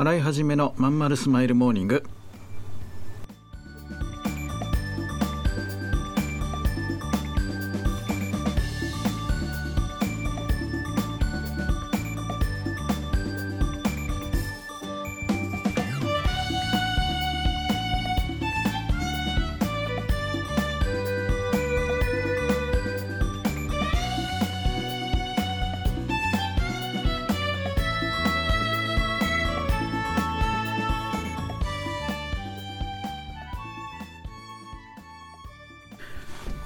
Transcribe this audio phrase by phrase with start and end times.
[0.00, 2.04] 洗い始めのまんまるスマイルモーニング。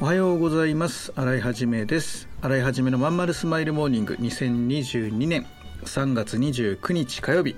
[0.04, 1.14] おはようございます。
[1.16, 2.28] 新井はじめです。
[2.42, 4.12] 新井はじめのまんまるスマイルモーニング。
[4.20, 5.46] 2022年
[5.82, 7.56] 3月29日火曜日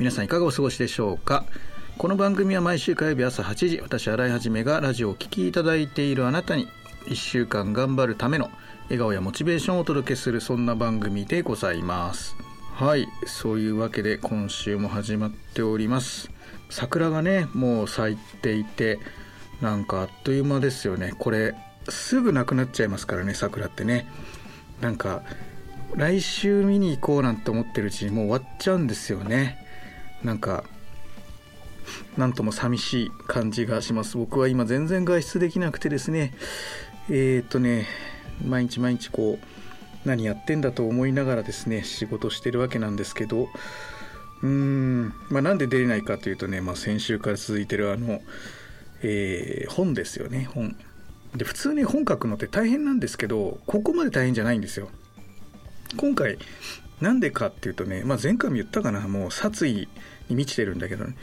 [0.00, 1.44] 皆さんいかがお過ごしでしょうか？
[1.98, 6.66] この番組は毎週火曜日朝8時私新井はじめがラジオをお聴きいただいているあなたに
[7.06, 8.50] 1週間頑張るための
[8.86, 12.34] 笑顔やモチベーションをお届けするそんな番組でございます。
[12.74, 13.06] はい。
[13.26, 16.28] そういうわけで今週も始まっております。
[16.70, 18.98] 桜がねもう咲いていて
[19.62, 21.14] なんかあっという間ですよね。
[21.18, 21.54] これ
[21.88, 24.06] すぐなくなっちゃいますからね桜ってね。
[24.80, 25.22] なんか
[25.94, 29.64] 来週見に行こうなんて思ってるうちにもう終わっちゃうんですよね。
[30.24, 30.64] なんか
[32.16, 34.16] なんとも寂しい感じがします。
[34.16, 36.34] 僕は今全然外出できなくてですね。
[37.08, 37.86] えー、っとね
[38.44, 43.48] 毎日毎日こう何やってんだと思いながらですね仕事してるわけなんですけど。
[44.42, 48.20] うーんまあなんで出れないかというとね、まあ、先週から続いてるあの
[49.02, 50.76] えー、本ですよね本。
[51.36, 54.90] で普通に本書くのって大変なんですけどここまで大変じゃないんですよ。
[55.96, 56.38] 今回
[57.00, 59.88] なんでかっていうとね、まあ、前回も言ったかなもう殺意
[60.28, 61.16] に満ちてるんだけどね。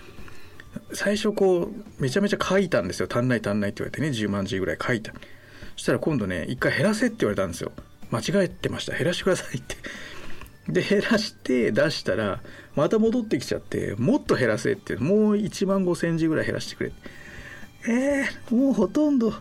[0.93, 3.07] 最初こうめちゃめちゃ書いたんですよ。
[3.11, 5.13] 足んない足んないって言われてね10万字ぐらい書いた。
[5.75, 7.71] そしたら今度ね一回減らせって言われたんですよ。
[8.11, 8.95] 間違えてました。
[8.95, 9.75] 減らしてくださいって。
[10.67, 12.41] で減らして出したら
[12.75, 14.95] また戻ってきちゃってもっと減らせって。
[14.97, 17.28] もう1万5,000字ぐらい減らしてくれって。
[17.87, 19.33] えー、もうほとんど。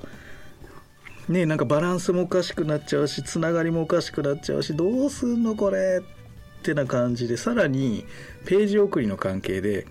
[1.29, 6.01] ねなんかバランスもおかしくなっちゃうしつながりもおかしくなっちゃうしどうすんのこれ？
[6.01, 8.05] ってな感じでさらに
[8.47, 9.87] ページ送りの関係で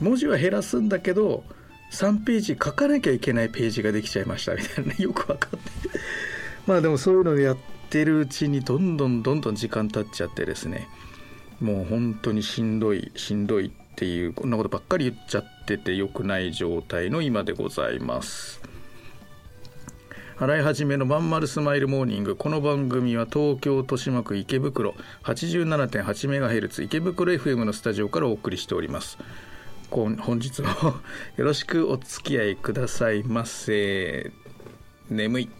[0.00, 1.44] 文字は減らすんだけど
[1.92, 5.58] 3ページ書かなきゃいけないページができちゃいましたみたいなね よく分かって
[6.66, 7.56] まあでもそういうのでやっ
[7.88, 10.88] てるうちにどんどんどんどん時間経っちゃってですね。
[11.60, 13.66] もう本当にしんどいしんどい。
[13.66, 18.60] っっていうこんなことばっかり言っちゃってて良くない状態の今でございます。
[20.38, 22.34] 洗い始めのまんまるスマイルモーニング。
[22.34, 29.18] この番組は東京豊島区池袋 87.8MHz 池袋 FM のスタジオからお送りしております。
[29.90, 30.68] 本日も
[31.36, 34.32] よろしくお付き合いくださいませ。
[35.10, 35.59] 眠い。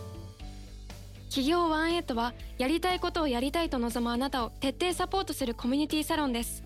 [1.31, 6.61] 企業ワンエイトはやりたいことをやりたいと望むあなたを徹底サポートするコミュニティサロンです。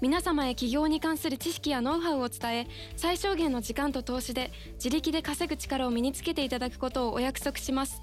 [0.00, 8.00] 皆様へ起業に関する知識やノウハウを伝え最小限の時間と投資で自力で稼ぐ力を身につけていただくことをお約束します。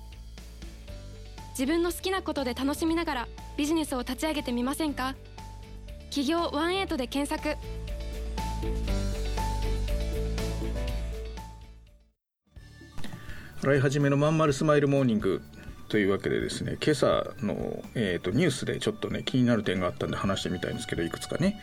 [1.52, 5.16] 自分の好きなことで楽しみながらビジネスを立ち上げてみませんか？
[6.10, 7.58] 企業ワンエイトで検索。
[13.62, 15.42] 洗い始めのまんまるスマイルモーニング。
[15.90, 21.60] というわけでですね今朝の、えーと、ニュースでちょっとね気になる点があったんで話してみたいんですけどいくつかね。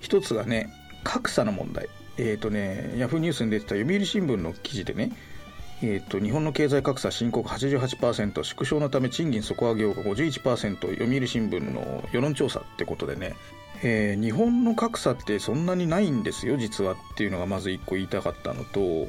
[0.00, 0.72] 一つがね
[1.02, 1.88] 格差の問題。
[2.18, 5.12] えっ、ー、とねヤフーニュースに出てた読売新聞の記事でね
[5.82, 13.34] えーと、日本の経済格差深刻88%縮小のため賃金底上げようが51%読売新聞の世論調査ってことでね、
[13.82, 19.08] えー、日本の格差ってそんなにないんですよ実はっていうのがまず一個言いたかったのと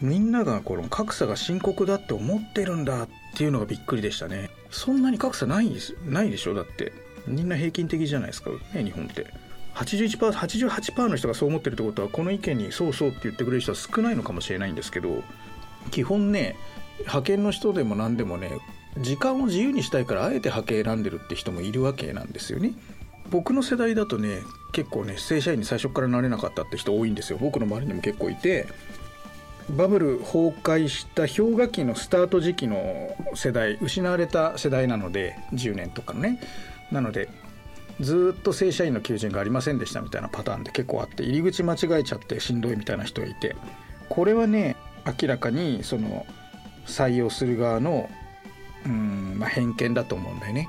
[0.00, 4.50] みんながこの格差が深刻だって思ってるんだっていうのがびっくりでしたね。
[4.70, 6.54] そんなに格差ないですないでしょ？
[6.54, 6.92] だって。
[7.26, 8.50] みんな平均的じゃないですか？
[8.74, 9.26] ね日本って。
[9.74, 15.24] 81%88% の人がそう思ってるってことはこの意見にそうそうって言ってくれる人は少ないのかもしれないんですけど
[15.90, 16.54] 基本ね
[17.00, 18.52] 派遣の人でも何でもね
[18.98, 22.74] 時間を自由にしたいからあえて派遣選んでるって人もいるわけなんですよね。
[23.30, 24.42] 僕の世代だとね
[24.72, 27.38] 結構ね正社員に最初からなれなかったって人多いんですよ。
[27.40, 28.68] 僕の周りにも結構いて。
[29.70, 36.40] バブル崩壊した氷河期のスタート時期の世代失われた世代なので10年とかのね
[36.92, 37.28] なので
[38.00, 43.56] ずっと正社員の求人がありませんでしたみたいなパターンで結構あって入り口間違えちゃってしんどいみたいな人がいて
[44.08, 44.76] これはね
[45.06, 46.26] 明らかにその
[46.86, 48.10] 採用する側の
[48.84, 50.68] うん、まあ、偏見だと思うんだよね。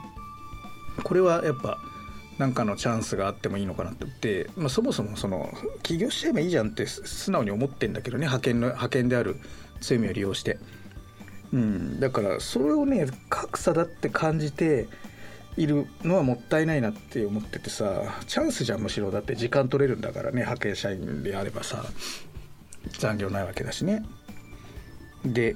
[1.03, 1.77] これはやっぱ
[2.37, 5.53] 何かのチャンスがあってもいいのかなって、まあ、そもそもその
[5.83, 9.37] 起業しちゃえばいいじゃんって素直に思ってんだけどね派遣の派遣である
[9.81, 10.57] 強みを利用して、
[11.53, 14.87] うん、だからそれをね格差だって感じて
[15.57, 21.85] いるのはもったいないなって思っててさチャンスじゃんむしろだって時間取れるんだからね派遣社員であればさ。
[22.99, 24.03] 残業ないわけだしね。
[25.25, 25.55] で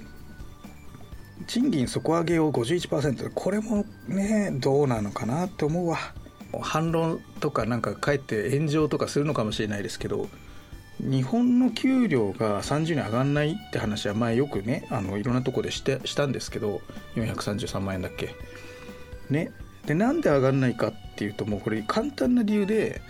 [1.48, 5.98] 賃金底上げを51%これもねどうなのかなって思うわ。
[6.62, 10.28] 反論とかなんかかえって炎上とかするのかもしれないですけど
[11.00, 16.82] 日本の給料が30年上がんないって話は前よくねあのいろんなとこでしてしたんですけど
[17.16, 18.36] 433万円だっけ。
[19.30, 19.52] ね。
[19.86, 23.02] でなんで上がんないかっていうともうこれ簡単な理由で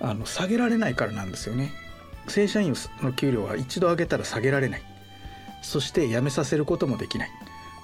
[0.00, 1.72] あの下げられないからなんですよね。
[2.26, 4.82] 正社員の給料は一度上げたら下げられない。
[5.62, 7.30] そして辞めさせることもできない。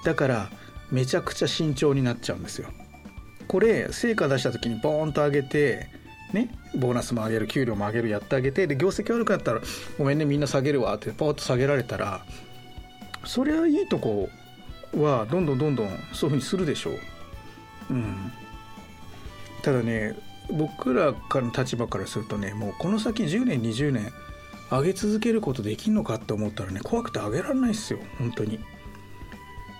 [0.05, 0.51] だから
[0.91, 2.71] めちゃくちゃ慎重になっちゃうんですよ。
[3.50, 5.88] これ成果出した時にボーンと上げて
[6.32, 9.61] ねボーナスも上げる給料も上げるやってあげてで業績悪くなったら
[9.99, 12.25] 「ごめんねみんな下げるわ」ってポーッと下げられたら
[13.25, 14.31] そりゃいいとこ
[14.97, 16.94] はどんどんどんどんそういうふうにするでしょう。
[17.91, 18.32] うん、
[19.62, 20.14] ただね
[20.52, 24.12] 僕らからの立場からするとねもうこの先10年20年
[24.70, 28.61] 上げ続けることできんのかって思ったらね怖くて上げられないっすよ本当に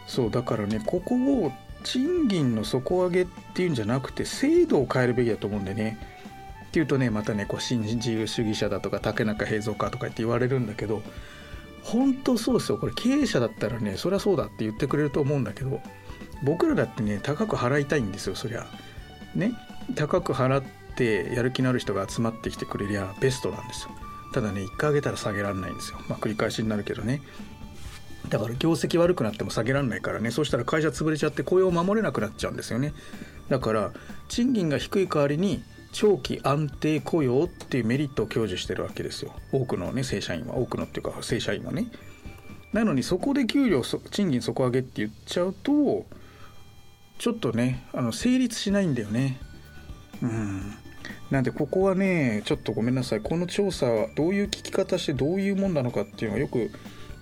[0.09, 1.53] そうだからねここを
[1.85, 5.99] 賃金の底上げっていうんじゃなくて制度を変えるべきだと思うんでね。
[6.67, 11.03] っていうとねまたねこう新自由主義者だとか竹中平蔵かとかって言われるんだけど
[11.83, 12.79] 本当そうですよ。
[12.79, 15.81] これ経営者だったらねそりゃそうだって言ってくれると思うんだけど
[16.45, 18.67] 僕らだってね高く払いたいんですよそりゃ。
[19.35, 19.53] ね
[19.97, 20.63] 高く払っ
[20.95, 23.91] てやる気のある人が集まってきてくれりゃベストなんですよ。
[24.33, 25.99] ただね1回上げたら下げられないんですよ。
[26.09, 27.21] まあ繰り返しになるけどね。
[28.29, 30.31] だから業績悪くなっても下げられないからね。
[30.31, 32.93] そうしたら会社潰れちゃって雇用を守れなくなっちゃうんですよね。
[33.49, 33.93] だから
[34.29, 35.63] 賃金が低い代わりに
[35.93, 39.33] 長期安定雇用っていうメリットを享受してるわけですよ。
[39.53, 40.57] 多くのね正社員は。
[40.57, 41.87] 多くのっていうか正社員はね。
[42.73, 46.07] なのにそこで給料賃金底上げって言っちゃうと
[47.19, 49.41] ちょっとねあの成立しないんだよね。
[50.23, 50.75] うん。
[51.31, 53.21] なんでここはねちょっとごめんなさい。
[53.21, 56.71] この調査はどういう聞き方してどういうもんなのかっていうのがよく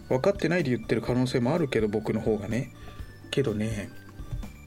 [0.09, 2.73] 分かってないで言ってる可能性もあるけど僕の方がね。
[3.31, 3.91] けどね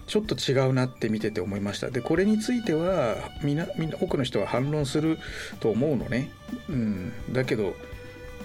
[0.08, 1.90] ちょっと違うなって見てて思いました。
[1.90, 5.18] でこれについてはみんなみな多くの人は反論する
[5.60, 6.32] と思うのね。
[6.70, 7.34] うん。
[7.34, 7.74] だけど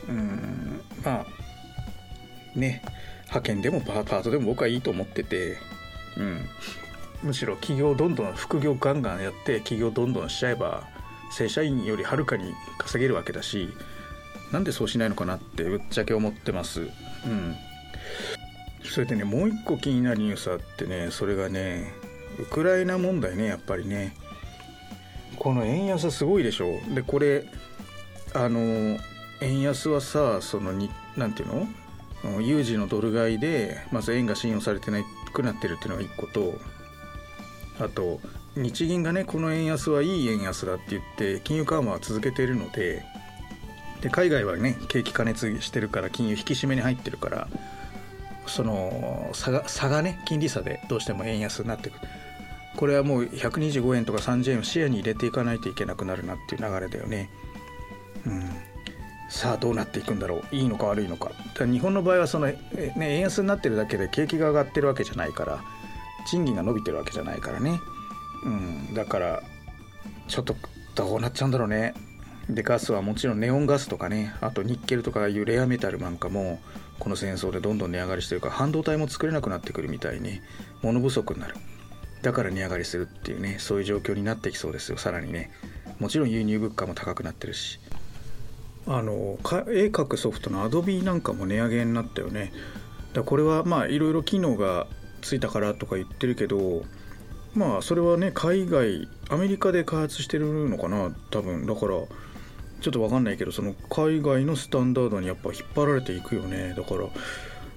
[0.08, 0.80] うん。
[1.04, 1.26] まあ
[2.58, 2.82] ね。
[3.24, 5.56] 派遣でもパートでも僕はいいと思ってて。
[6.16, 6.46] うん。
[7.22, 10.86] むしろ企業どんどん副業ガンガンやって企業どんどんしちゃえば
[11.32, 13.68] 正社員よりはるかに稼げるわけだし
[14.52, 16.82] なんでそうしないのかなってぶっちゃけ思ってます。
[16.82, 16.84] う
[17.28, 17.56] ん。
[18.84, 21.92] それでね、もう一個気になるニュースあってね、それがね、
[22.38, 24.14] ウクライナ問題ね、やっぱりね。
[25.38, 26.78] この円安すごいでしょ。
[26.94, 27.44] で、これ、
[28.32, 28.98] あの、
[29.40, 32.40] 円安はさ、そのに、なんていうの？
[32.40, 35.00] 有事のドル買いで、まず円が信用されてな
[35.32, 36.58] くなってるっていうのが一個と、
[37.78, 38.20] あと、
[38.56, 43.04] 日銀がね、この円安はいい円安だって言って、金融緩和は続けてるので、
[44.06, 47.48] で海外はね景気過熱してるから金融引き締めに入ってるから
[48.46, 52.00] その差が差がね金利差でどうしても円安になってくる。
[52.76, 57.30] これはもう125円とか30円を視野に入れていかないといけなくなるなっていう流れだよね。
[58.26, 58.42] うん、
[59.30, 60.54] さあどうなっていくんだろう。
[60.54, 61.30] いいのか悪いのか。
[61.54, 62.56] か日本の場合はその、ね、
[62.98, 65.64] 円安になってるだけで景気が上がってるわけじゃないから
[66.28, 67.80] 賃金が伸びてるわけじゃないからね、
[68.44, 69.42] うん、だから
[70.28, 70.54] ちょっと
[70.94, 71.94] どうなっちゃうんだろうね。
[72.48, 76.60] でガスはもちろんネオンガスとかねあとニッケルとかいうレアメタルなんかも
[76.98, 80.40] この戦争でどんどん値上がりしてるから半導体も作れなくなってくるみたいに
[80.82, 81.54] 物不足になる。
[82.22, 85.50] だから値上がりするっていうねそういう状況になってきそうですよさらにね。
[85.98, 87.80] もちろん輸入物価も高くなってるし。
[88.88, 89.36] あの
[89.68, 92.52] 絵描くソフトの Adobe なんかも値上げになったよね。
[93.12, 94.86] だこれはまあいろいろ機能が
[95.22, 96.84] ついたからとか言ってるけど
[97.54, 101.66] まあそれはね海外アメリカで開発してるのかな多分。
[101.66, 101.94] だから
[102.80, 106.74] ちょっと分かんないけどその海外のスタンダードにやっぱ引っ張られていくよね。
[106.76, 107.08] だから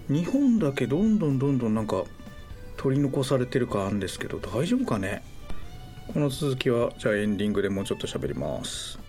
[0.08, 2.04] 日本だけどんどんどんどんなんか
[2.78, 5.24] 取り残されてるかあるんですけど大丈夫かね？
[6.14, 9.00] この続きはじゃあエンディングでもうちょっと喋ります。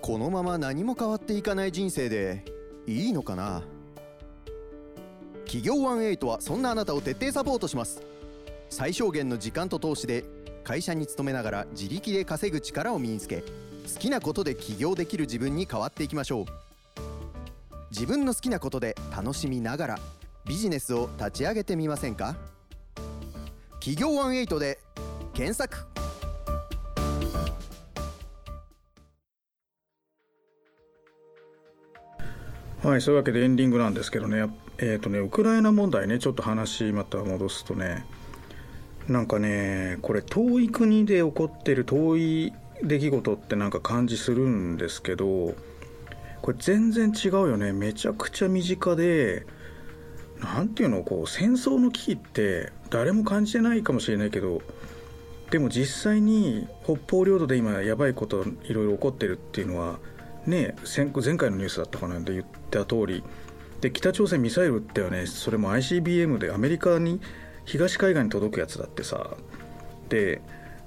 [0.00, 2.44] このまま何も変わっていかない人生で
[2.86, 3.62] いいのかな？
[5.44, 8.00] 企業18はそんなあなたを徹底サポートします。
[8.70, 10.24] 最小限の時間と投資で
[10.68, 16.44] 会社に勤めながら自力で稼ぐ力を身につけ好きなことで起業できる自分に変わっていきましょう。
[17.90, 19.98] 自分の好きなことで楽しみながら
[20.46, 22.36] ビジネスを立ち上げてみませんか？
[23.80, 24.78] 企業18で
[25.32, 25.86] 検索。
[32.86, 34.50] はいそういうわけでエンディングなんですけどね。
[34.76, 38.04] えっ、ー、とねウクライナ問題ねちょっと話また戻すとね。
[39.08, 45.54] なんかねこれ遠い国で起こってる遠い出来事ってなんか感じするんですけど
[46.42, 47.72] これ全然違うよね。
[47.72, 49.46] めちゃくちゃ身近で
[50.40, 54.62] 何ていうのこう戦争の危機って誰も感じてないかもしれないけど
[55.50, 59.98] でも実際に北方領土で今やばいこといろいろ起こってるっていうのは
[60.46, 63.24] ね前回のニュースだったかなって言った通り。
[63.80, 67.20] で北朝鮮ミサイルってはねそれも ICBM でアメリカに
[67.68, 69.36] 東海岸に届くやつだってさ
[70.08, 70.40] で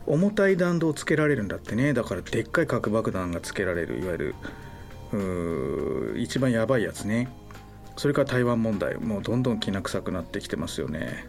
[0.07, 1.93] 重たい弾道をつけられるんだってね。
[1.93, 4.33] だからでっかい核爆弾がつけられるいわゆ
[6.13, 7.29] る一番やばいやつね。
[7.97, 11.27] それから台湾問題もうどんどんきな臭くなってきてますよね。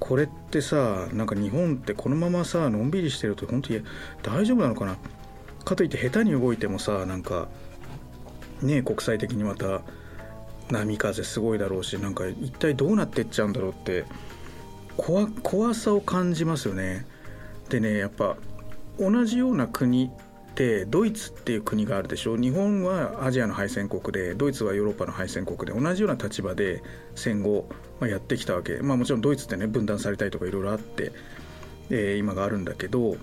[0.00, 3.84] これってさなんか日本ってこのままさのんびりしてると本当に
[4.22, 4.96] 大丈夫なのかな？
[5.64, 7.46] かといって下手に動いてもさなんか
[8.60, 9.82] ね国際的にまた
[10.68, 14.04] 波風すごいだろうしなんか一体どうなってっちゃうんだろうって
[14.96, 17.06] 怖怖さを感じますよね。
[17.68, 18.36] でねやっぱ
[18.98, 20.10] 同じような国っ
[20.54, 22.36] てドイツっていう国があるでしょ？
[22.36, 26.82] 日本はアジアの敗戦国でドイツはヨーロッパの敗戦国で同じような立場で
[27.16, 27.66] 戦後、
[27.98, 28.76] まあ、やってきたわけ。
[28.78, 31.10] まあもちろんドイツってね分断されたりとかいろいろあって、
[31.90, 33.16] えー、今があるんだけど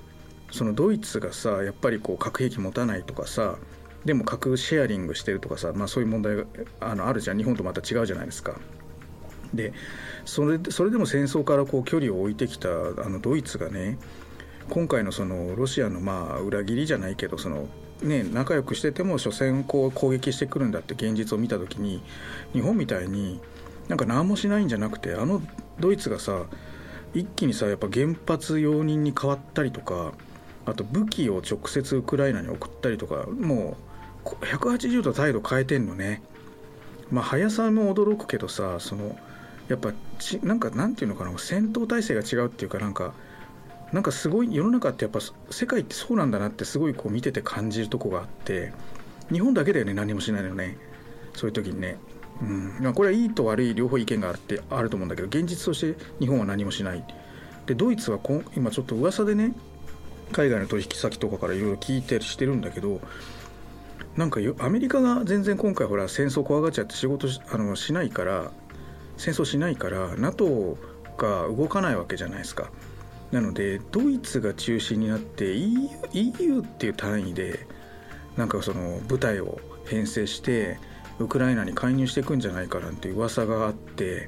[0.51, 3.55] そのドイツがさやっぱりこう核兵器持たないとかさ
[4.03, 6.43] でも核シェアリングしてるとかさ、まあ、そういう問題が
[6.81, 7.37] あのあるじゃん。
[7.37, 8.59] 日本とまた違うじゃないですか。
[9.53, 9.73] で
[10.25, 13.97] それそれでも戦争からこう距離を置いてきたあのドイツがね
[14.69, 17.67] 今回のそのロシアのまあ裏切りじゃないけどその
[18.01, 22.01] ね、仲良くしてても所詮こう攻撃してくるんだって現実を見た時に
[22.51, 23.39] 日本みたいに
[23.89, 25.41] なんか何もしないんじゃなくてあの
[25.79, 26.45] ドイツがさ
[27.13, 30.13] 一気にさやっぱ原発容認に変わったりとか
[30.65, 33.77] あと武器を直接ウクライナに送ったりとかも
[34.25, 36.21] う180度態度変えてんのね。
[37.11, 39.17] まあ速さも驚くけどさその
[39.71, 43.13] やっぱちなんかなんていうのかな戦闘態勢が違うっていうかなんか
[43.93, 48.73] なんかすごい世の中ってやっぱ世界ってそうなんだなってすごいこう見てて感じるとこがあって
[49.31, 50.77] 日本だけだよね何もしないのね
[51.33, 51.97] そういう時にね、
[52.41, 52.77] うん。
[52.81, 57.05] まあ、これはいいと悪い両方意見があってあると思うんだけど現実として日本は何もしない。
[57.65, 59.53] でドイツはこ今ちょっと噂でね
[60.33, 62.99] 海外の取引先とかからいろいろ聞いたりしてるんだけど
[64.17, 68.51] なんかアメリカが全然今回ほら戦争怖がっちゃって仕事あのしないから
[69.21, 70.77] 戦争しないから NATO
[71.15, 72.71] が動かないわけじゃないですか。
[73.31, 77.67] なのでドイツが中心になって EU, EU っていう単位で
[78.35, 80.79] なんかその部隊を編成して
[81.19, 84.27] ウクライナに介入していくんじゃないかなんていう噂があって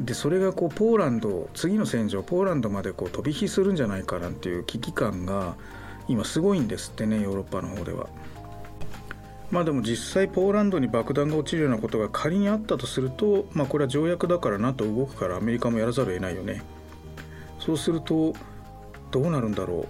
[0.00, 5.56] でそれがこうポーランド次の戦場ポーランドまでこう飛び火するんじゃないかなんていう危機感が
[6.08, 8.08] 今すごいんですってねヨーロッパの方では。
[9.50, 16.62] まあでも実際ポーランドに爆弾が落ちるようなことが仮にあったとすると、まあ、これは条約だから NATO 動くからアメリカもやらざるを得ないよね。
[17.58, 18.34] そうすると
[19.10, 19.86] どうなるんだろ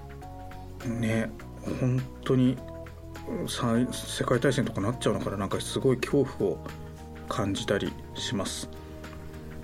[0.87, 1.31] うね
[1.81, 2.57] 本当に
[3.39, 6.59] 世界大戦とかなっちゃうのかななんかすごい恐怖を
[7.29, 8.69] 感じたりします。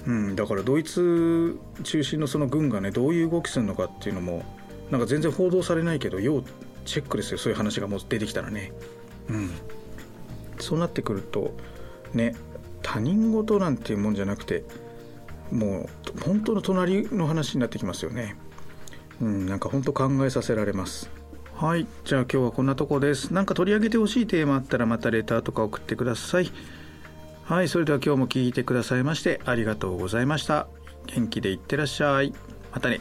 [0.07, 4.43] うん、だからドイツ中心のその軍がねどういう動きするのかっていうのも
[4.91, 6.43] なんか全然報道されないけど要
[6.85, 8.73] チェックですよそういう話がもう出てきたらね。
[9.29, 9.51] うん、
[10.63, 11.55] そうなってくると
[12.15, 12.35] ね
[12.83, 14.65] 他人事なんていうもんじゃなくて
[15.51, 18.37] もう本当の隣の話になってきますよね。
[19.21, 21.11] うん、なんか本当考えさせられます。
[21.55, 23.33] はい、じゃあ今日はこんなとこです。
[23.33, 26.51] なんか取り上げてほしいテーマあったらまたレターとか送ってください。
[27.45, 30.67] はい、それでは今日も聞いてくださいましてありがとうございました。
[31.07, 32.33] 元気でいってらっしゃい。
[32.73, 33.01] またね。